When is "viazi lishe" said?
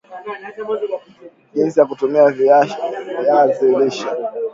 2.31-4.07